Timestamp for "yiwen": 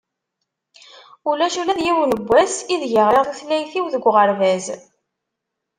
1.85-2.11